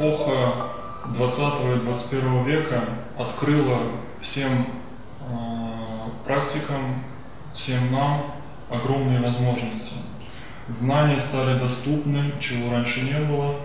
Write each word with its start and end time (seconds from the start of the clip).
эпоха 0.00 0.68
20 1.16 1.44
и 1.76 1.80
21 1.84 2.44
века 2.44 2.84
открыла 3.18 3.78
всем 4.20 4.50
э, 5.20 6.24
практикам, 6.24 7.02
всем 7.52 7.92
нам 7.92 8.34
огромные 8.70 9.20
возможности. 9.20 9.96
Знания 10.68 11.20
стали 11.20 11.58
доступны, 11.58 12.32
чего 12.40 12.72
раньше 12.72 13.02
не 13.02 13.18
было. 13.18 13.56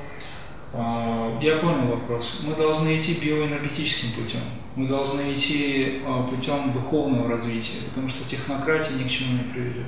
А, 0.74 1.38
Я 1.40 1.58
понял 1.58 1.88
вопрос. 1.88 2.42
Мы 2.46 2.56
должны 2.56 3.00
идти 3.00 3.14
биоэнергетическим 3.14 4.12
путем. 4.14 4.42
Мы 4.76 4.88
должны 4.88 5.34
идти 5.34 6.02
а, 6.04 6.24
путем 6.24 6.74
духовного 6.74 7.30
развития, 7.30 7.84
потому 7.88 8.10
что 8.10 8.28
технократия 8.28 8.96
ни 8.96 9.08
к 9.08 9.12
чему 9.12 9.34
не 9.34 9.54
приведет. 9.54 9.86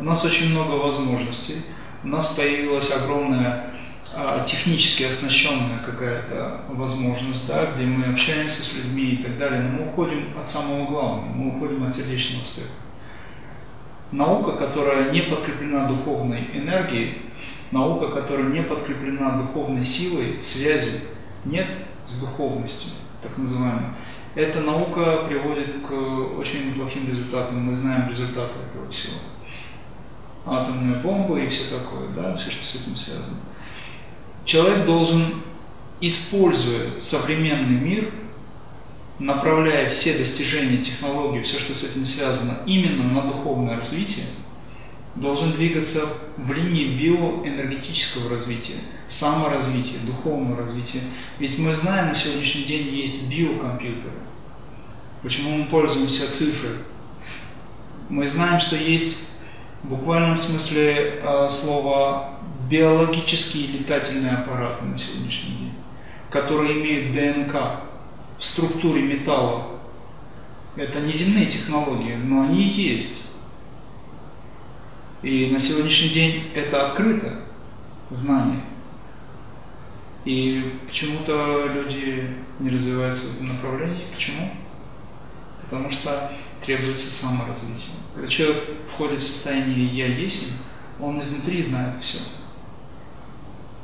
У 0.00 0.04
нас 0.04 0.24
очень 0.24 0.50
много 0.50 0.72
возможностей. 0.72 1.62
У 2.02 2.08
нас 2.08 2.34
появилась 2.34 2.92
огромная 2.96 3.48
а, 3.48 3.72
технически 4.46 5.04
оснащенная 5.04 5.78
какая-то 5.84 6.62
возможность, 6.68 7.48
да, 7.48 7.66
где 7.72 7.84
мы 7.84 8.12
общаемся 8.12 8.62
с 8.62 8.76
людьми 8.76 9.12
и 9.12 9.22
так 9.22 9.38
далее, 9.38 9.62
но 9.62 9.68
мы 9.70 9.88
уходим 9.88 10.36
от 10.38 10.46
самого 10.46 10.86
главного, 10.86 11.32
мы 11.32 11.56
уходим 11.56 11.84
от 11.84 11.94
сердечного 11.94 12.42
аспекта. 12.42 12.72
Наука, 14.10 14.52
которая 14.52 15.10
не 15.10 15.22
подкреплена 15.22 15.88
духовной 15.88 16.50
энергией, 16.52 17.22
наука, 17.70 18.08
которая 18.08 18.48
не 18.48 18.62
подкреплена 18.62 19.38
духовной 19.38 19.84
силой, 19.84 20.40
связи 20.40 21.00
нет 21.44 21.66
с 22.04 22.20
духовностью, 22.20 22.90
так 23.22 23.36
называемой, 23.38 23.94
эта 24.34 24.60
наука 24.60 25.24
приводит 25.28 25.74
к 25.86 25.92
очень 26.38 26.68
неплохим 26.68 27.08
результатам. 27.08 27.66
Мы 27.66 27.76
знаем 27.76 28.08
результаты 28.08 28.54
этого 28.70 28.90
всего. 28.90 29.16
Атомная 30.46 31.00
бомба 31.00 31.38
и 31.38 31.48
все 31.48 31.78
такое, 31.78 32.08
да, 32.08 32.34
все, 32.36 32.50
что 32.50 32.64
с 32.64 32.82
этим 32.82 32.96
связано. 32.96 33.36
Человек 34.44 34.84
должен, 34.84 35.24
используя 36.00 36.98
современный 36.98 37.80
мир, 37.80 38.12
направляя 39.18 39.88
все 39.88 40.18
достижения 40.18 40.78
технологий, 40.78 41.42
все, 41.42 41.58
что 41.58 41.74
с 41.74 41.84
этим 41.84 42.04
связано, 42.04 42.58
именно 42.66 43.04
на 43.04 43.22
духовное 43.22 43.78
развитие, 43.78 44.26
должен 45.14 45.52
двигаться 45.52 46.06
в 46.36 46.52
линии 46.52 46.96
биоэнергетического 46.96 48.30
развития, 48.30 48.76
саморазвития, 49.08 50.00
духовного 50.06 50.62
развития. 50.62 51.00
Ведь 51.38 51.58
мы 51.58 51.74
знаем, 51.74 52.08
на 52.08 52.14
сегодняшний 52.14 52.64
день 52.64 52.88
есть 52.88 53.28
биокомпьютеры. 53.28 54.14
Почему 55.22 55.56
мы 55.56 55.66
пользуемся 55.66 56.32
цифрой? 56.32 56.78
Мы 58.08 58.28
знаем, 58.28 58.60
что 58.60 58.74
есть 58.74 59.28
в 59.84 59.88
буквальном 59.88 60.38
смысле 60.38 61.20
э, 61.22 61.48
слова 61.50 62.32
биологические 62.68 63.78
летательные 63.78 64.32
аппараты 64.32 64.84
на 64.84 64.96
сегодняшний 64.96 65.56
день, 65.56 65.74
которые 66.30 66.80
имеют 66.80 67.14
ДНК 67.14 67.82
в 68.38 68.44
структуре 68.44 69.02
металла. 69.02 69.78
Это 70.76 71.00
не 71.00 71.12
земные 71.12 71.46
технологии, 71.46 72.14
но 72.14 72.42
они 72.42 72.62
есть. 72.62 73.28
И 75.22 75.50
на 75.50 75.60
сегодняшний 75.60 76.10
день 76.10 76.50
это 76.54 76.86
открыто 76.86 77.30
знание. 78.10 78.60
И 80.24 80.78
почему-то 80.86 81.66
люди 81.66 82.28
не 82.60 82.70
развиваются 82.70 83.26
в 83.26 83.36
этом 83.36 83.48
направлении. 83.48 84.06
Почему? 84.14 84.50
Потому 85.62 85.90
что 85.90 86.30
требуется 86.64 87.10
саморазвитие. 87.10 87.96
Когда 88.14 88.28
человек 88.28 88.64
входит 88.88 89.20
в 89.20 89.26
состояние 89.26 89.86
«я 89.86 90.06
есть», 90.06 90.62
он 91.00 91.20
изнутри 91.20 91.62
знает 91.62 91.96
все. 92.00 92.18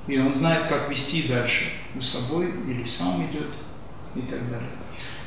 И 0.08 0.18
он 0.18 0.34
знает, 0.34 0.66
как 0.68 0.90
вести 0.90 1.28
дальше 1.28 1.66
за 1.94 2.02
собой 2.02 2.52
или 2.66 2.82
сам 2.82 3.24
идет 3.26 3.50
и 4.14 4.22
так 4.22 4.50
далее. 4.50 4.70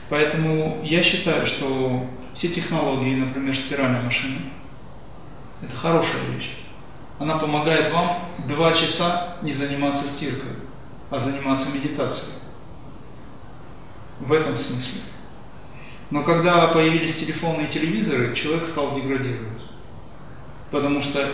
Поэтому 0.10 0.82
я 0.84 1.04
считаю, 1.04 1.46
что 1.46 2.10
все 2.34 2.50
технологии, 2.50 3.16
например, 3.16 3.58
стиральная 3.58 4.02
машина, 4.02 4.40
это 5.62 5.76
хорошая 5.76 6.22
вещь. 6.36 6.58
Она 7.20 7.38
помогает 7.38 7.94
вам 7.94 8.08
два 8.50 8.74
часа 8.74 9.38
не 9.44 9.52
заниматься 9.52 10.08
стиркой, 10.08 10.52
а 11.12 11.20
заниматься 11.20 11.78
медитацией. 11.78 12.40
В 14.20 14.34
этом 14.34 14.58
смысле. 14.58 15.02
Но 16.10 16.24
когда 16.24 16.68
появились 16.68 17.18
телефоны 17.18 17.64
и 17.64 17.72
телевизоры, 17.72 18.36
человек 18.36 18.66
стал 18.66 18.96
деградировать. 18.96 19.62
Потому 20.72 21.02
что 21.02 21.26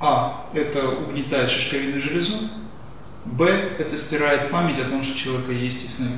а. 0.00 0.46
Это 0.52 0.88
угнетает 0.88 1.50
шишковидную 1.50 2.02
железу. 2.02 2.48
Б. 3.24 3.48
Это 3.78 3.96
стирает 3.98 4.50
память 4.50 4.78
о 4.80 4.88
том, 4.88 5.02
что 5.02 5.18
человека 5.18 5.52
есть 5.52 5.84
и 5.84 5.88
сны. 5.88 6.08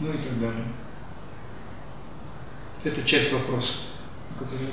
Ну 0.00 0.12
и 0.12 0.16
так 0.18 0.40
далее. 0.40 0.64
Это 2.84 3.02
часть 3.04 3.32
вопроса, 3.32 3.74
который 4.38 4.66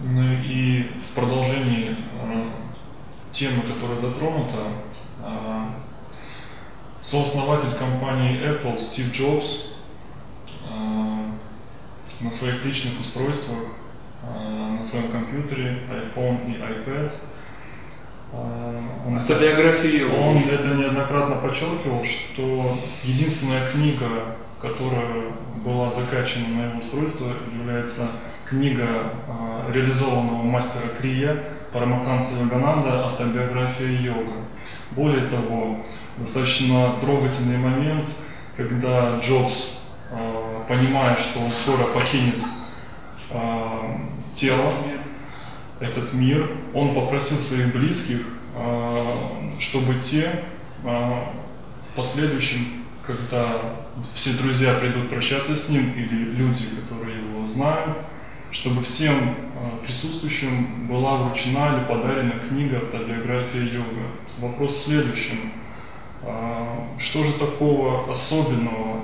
Ну 0.00 0.32
и 0.44 0.90
в 1.02 1.14
продолжении 1.14 1.96
э, 2.22 2.50
темы, 3.32 3.62
которая 3.62 3.98
затронута, 3.98 4.68
э, 5.24 5.64
сооснователь 7.00 7.74
компании 7.78 8.40
Apple 8.40 8.78
Стив 8.78 9.12
Джобс 9.12 9.76
э, 10.68 11.30
на 12.20 12.30
своих 12.30 12.64
личных 12.66 13.00
устройствах 13.00 13.58
на 14.22 14.84
своем 14.84 15.08
компьютере, 15.08 15.78
iPhone 15.90 16.38
и 16.46 16.58
iPad. 16.58 17.12
Э, 18.32 18.80
он, 19.06 19.16
Автобиография 19.16 20.06
Он 20.06 20.38
это 20.38 20.74
неоднократно 20.74 21.36
подчеркивал, 21.36 22.04
что 22.04 22.78
единственная 23.02 23.70
книга, 23.72 24.36
которая 24.60 25.32
была 25.64 25.90
закачана 25.90 26.48
на 26.48 26.64
его 26.68 26.80
устройство, 26.80 27.28
является 27.52 28.08
книга 28.48 28.84
э, 29.26 29.72
реализованного 29.72 30.42
мастера 30.42 30.88
Крия 31.00 31.36
Парамаханса 31.72 32.42
Йогананда 32.44 33.06
«Автобиография 33.06 34.00
йога». 34.00 34.32
Более 34.92 35.28
того, 35.28 35.78
достаточно 36.18 36.94
трогательный 37.00 37.58
момент, 37.58 38.04
когда 38.56 39.20
Джобс, 39.20 39.84
понимая, 40.68 41.16
что 41.16 41.38
он 41.38 41.50
скоро 41.52 41.84
покинет 41.94 42.34
тело, 44.40 44.72
этот 45.80 46.12
мир, 46.14 46.50
он 46.72 46.94
попросил 46.94 47.38
своих 47.38 47.74
близких, 47.74 48.20
а, 48.56 49.52
чтобы 49.58 49.94
те 50.02 50.30
а, 50.84 51.32
в 51.90 51.94
последующем, 51.94 52.84
когда 53.06 53.60
все 54.14 54.34
друзья 54.42 54.74
придут 54.74 55.10
прощаться 55.10 55.56
с 55.56 55.68
ним 55.68 55.92
или 55.92 56.24
люди, 56.36 56.64
которые 56.80 57.18
его 57.18 57.46
знают, 57.46 57.98
чтобы 58.50 58.82
всем 58.82 59.14
а, 59.14 59.84
присутствующим 59.84 60.86
была 60.88 61.18
вручена 61.18 61.76
или 61.76 61.84
подарена 61.84 62.34
книга 62.48 62.78
«Автобиография 62.78 63.62
йога». 63.62 64.06
Вопрос 64.38 64.76
в 64.76 64.84
следующем. 64.84 65.52
Что 66.98 67.24
же 67.24 67.32
такого 67.32 68.10
особенного 68.12 69.00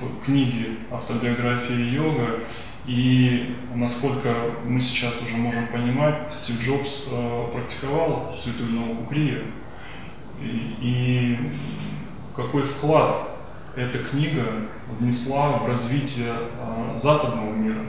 в 0.00 0.24
книге 0.24 0.70
«Автобиография 0.90 1.76
йога» 1.76 2.40
И 2.86 3.56
насколько 3.74 4.32
мы 4.64 4.80
сейчас 4.80 5.14
уже 5.20 5.36
можем 5.36 5.66
понимать, 5.66 6.32
Стив 6.32 6.60
Джобс 6.62 7.08
э, 7.10 7.44
практиковал 7.52 8.32
святую 8.36 8.72
науку 8.72 9.06
Крия. 9.10 9.42
И, 10.40 10.76
и 10.80 11.38
какой 12.36 12.62
вклад 12.62 13.28
эта 13.74 13.98
книга 13.98 14.44
внесла 15.00 15.58
в 15.58 15.66
развитие 15.66 16.32
э, 16.32 16.98
западного 16.98 17.52
мира? 17.54 17.80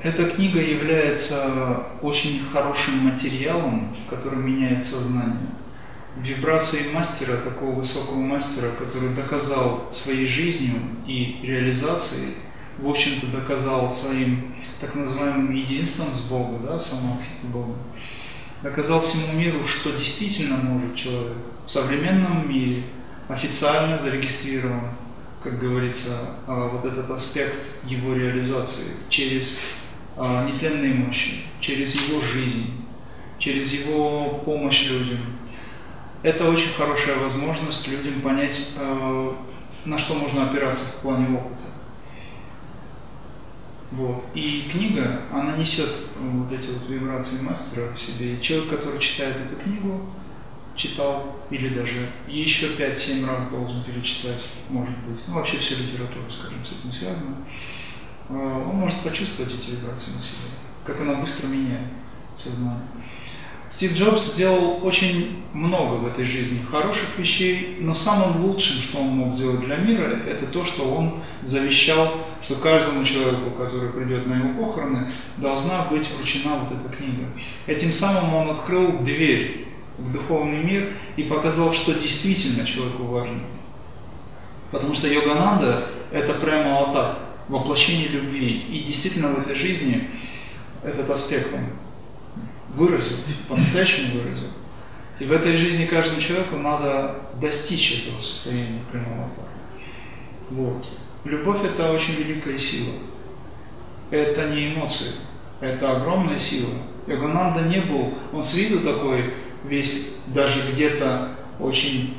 Эта 0.00 0.26
книга 0.26 0.60
является 0.60 1.86
очень 2.02 2.40
хорошим 2.52 2.98
материалом, 2.98 3.96
который 4.08 4.38
меняет 4.38 4.80
сознание. 4.80 5.48
Вибрации 6.18 6.92
мастера, 6.92 7.38
такого 7.38 7.72
высокого 7.72 8.20
мастера, 8.20 8.68
который 8.78 9.08
доказал 9.08 9.88
своей 9.90 10.28
жизнью 10.28 10.74
и 11.08 11.40
реализацией 11.42 12.34
в 12.78 12.88
общем-то, 12.88 13.26
доказал 13.28 13.90
своим 13.90 14.54
так 14.80 14.94
называемым 14.94 15.54
единством 15.54 16.14
с 16.14 16.22
Богом, 16.22 16.64
да, 16.64 16.78
самадхи 16.78 17.30
Богом, 17.44 17.76
доказал 18.62 19.00
всему 19.02 19.38
миру, 19.38 19.66
что 19.66 19.92
действительно 19.92 20.56
может 20.56 20.94
человек 20.96 21.36
в 21.66 21.70
современном 21.70 22.48
мире 22.48 22.84
официально 23.28 23.98
зарегистрирован, 23.98 24.82
как 25.42 25.58
говорится, 25.58 26.12
а, 26.46 26.68
вот 26.68 26.84
этот 26.84 27.10
аспект 27.10 27.84
его 27.84 28.14
реализации 28.14 28.92
через 29.08 29.60
а, 30.16 30.48
нетленные 30.48 30.94
мощи, 30.94 31.44
через 31.60 31.94
его 31.94 32.20
жизнь, 32.20 32.84
через 33.38 33.72
его 33.72 34.42
помощь 34.44 34.88
людям. 34.88 35.18
Это 36.22 36.48
очень 36.50 36.72
хорошая 36.72 37.16
возможность 37.16 37.88
людям 37.88 38.20
понять, 38.22 38.68
а, 38.76 39.36
на 39.84 39.98
что 39.98 40.14
можно 40.14 40.48
опираться 40.48 40.84
в 40.86 41.02
плане 41.02 41.36
опыта. 41.36 41.64
Вот. 43.96 44.24
И 44.34 44.68
книга, 44.70 45.22
она 45.32 45.56
несет 45.56 45.88
вот 46.18 46.52
эти 46.52 46.70
вот 46.70 46.88
вибрации 46.88 47.42
мастера 47.42 47.92
в 47.94 48.00
себе. 48.00 48.34
И 48.34 48.42
человек, 48.42 48.70
который 48.70 48.98
читает 48.98 49.36
эту 49.36 49.62
книгу, 49.62 50.00
читал, 50.74 51.36
или 51.50 51.68
даже 51.68 52.10
еще 52.26 52.66
5-7 52.76 53.26
раз 53.26 53.52
должен 53.52 53.84
перечитать, 53.84 54.42
может 54.68 54.98
быть. 54.98 55.22
Ну, 55.28 55.34
вообще 55.34 55.58
всю 55.58 55.76
литературу, 55.76 56.24
скажем, 56.30 56.64
с 56.64 56.72
этим 56.72 56.92
связано. 56.92 57.36
Э, 58.30 58.34
он 58.34 58.76
может 58.76 59.00
почувствовать 59.00 59.54
эти 59.54 59.70
вибрации 59.70 60.12
на 60.12 60.20
себе, 60.20 60.48
как 60.84 61.00
она 61.00 61.14
быстро 61.14 61.48
меняет 61.48 61.86
сознание. 62.34 62.82
Стив 63.74 63.92
Джобс 63.96 64.34
сделал 64.34 64.78
очень 64.84 65.42
много 65.52 65.94
в 65.94 66.06
этой 66.06 66.24
жизни 66.26 66.60
хороших 66.70 67.18
вещей, 67.18 67.78
но 67.80 67.92
самым 67.92 68.40
лучшим, 68.40 68.80
что 68.80 68.98
он 68.98 69.08
мог 69.08 69.34
сделать 69.34 69.62
для 69.62 69.74
мира, 69.74 70.20
это 70.28 70.46
то, 70.46 70.64
что 70.64 70.84
он 70.84 71.24
завещал, 71.42 72.08
что 72.40 72.54
каждому 72.54 73.04
человеку, 73.04 73.50
который 73.58 73.88
придет 73.88 74.28
на 74.28 74.34
его 74.34 74.64
похороны, 74.64 75.10
должна 75.38 75.86
быть 75.90 76.08
вручена 76.08 76.52
вот 76.54 76.78
эта 76.78 76.96
книга. 76.96 77.24
Этим 77.66 77.90
самым 77.90 78.32
он 78.34 78.50
открыл 78.50 78.98
дверь 79.00 79.66
в 79.98 80.12
духовный 80.12 80.62
мир 80.62 80.90
и 81.16 81.24
показал, 81.24 81.74
что 81.74 81.94
действительно 81.94 82.64
человеку 82.64 83.02
важно. 83.02 83.40
Потому 84.70 84.94
что 84.94 85.08
Йогананда– 85.08 85.88
это 86.12 86.34
прямо 86.34 86.78
аватар, 86.78 87.18
воплощение 87.48 88.06
любви. 88.06 88.66
И 88.70 88.84
действительно 88.84 89.30
в 89.30 89.40
этой 89.40 89.56
жизни 89.56 90.10
этот 90.84 91.10
аспект 91.10 91.52
он 91.52 91.83
выразил, 92.74 93.16
по-настоящему 93.48 94.20
выразил. 94.20 94.50
И 95.18 95.24
в 95.24 95.32
этой 95.32 95.56
жизни 95.56 95.86
каждому 95.86 96.20
человеку 96.20 96.56
надо 96.56 97.16
достичь 97.40 98.04
этого 98.04 98.20
состояния 98.20 98.80
прямого 98.90 99.28
Вот. 100.50 100.86
Любовь 101.24 101.64
это 101.64 101.92
очень 101.92 102.14
великая 102.14 102.58
сила. 102.58 102.92
Это 104.10 104.50
не 104.50 104.74
эмоции, 104.74 105.12
это 105.60 105.96
огромная 105.96 106.38
сила. 106.38 106.70
Йогананда 107.06 107.62
не 107.68 107.80
был, 107.80 108.14
он 108.32 108.42
с 108.42 108.54
виду 108.54 108.80
такой 108.80 109.34
весь, 109.64 110.22
даже 110.28 110.60
где-то 110.70 111.30
очень 111.58 112.16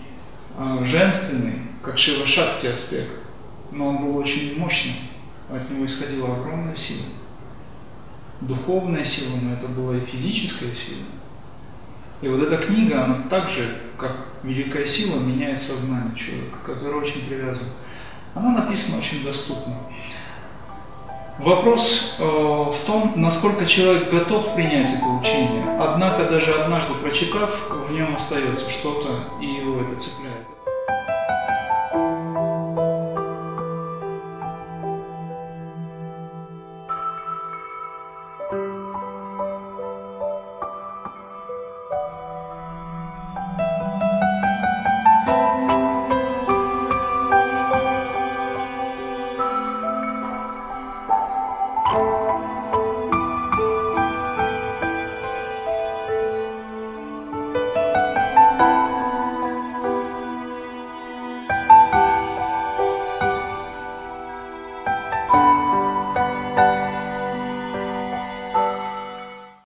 э, 0.57 0.85
женственный, 0.85 1.59
как 1.83 1.97
Шива 1.97 2.25
Шакти 2.25 2.67
аспект, 2.67 3.11
но 3.71 3.87
он 3.87 3.97
был 3.97 4.17
очень 4.17 4.57
мощным, 4.57 4.95
от 5.51 5.69
него 5.69 5.85
исходила 5.85 6.35
огромная 6.35 6.75
сила 6.75 7.05
духовная 8.41 9.05
сила, 9.05 9.37
но 9.41 9.53
это 9.53 9.67
была 9.67 9.97
и 9.97 10.05
физическая 10.05 10.73
сила. 10.73 11.05
И 12.21 12.27
вот 12.27 12.41
эта 12.41 12.57
книга, 12.57 13.03
она 13.03 13.23
также, 13.29 13.77
как 13.97 14.15
великая 14.43 14.85
сила, 14.85 15.19
меняет 15.19 15.59
сознание 15.59 16.15
человека, 16.15 16.57
который 16.65 16.95
очень 16.95 17.21
привязан. 17.27 17.67
Она 18.33 18.51
написана 18.51 18.99
очень 18.99 19.23
доступно. 19.23 19.75
Вопрос 21.37 22.15
э, 22.17 22.23
в 22.23 22.77
том, 22.87 23.13
насколько 23.17 23.65
человек 23.65 24.09
готов 24.09 24.55
принять 24.55 24.93
это 24.93 25.05
учение. 25.05 25.77
Однако 25.79 26.29
даже 26.29 26.53
однажды 26.53 26.93
прочитав, 26.93 27.69
в 27.69 27.91
нем 27.91 28.15
остается 28.15 28.71
что-то, 28.71 29.25
и 29.41 29.45
его 29.45 29.81
это 29.81 29.99
цепляет. 29.99 30.54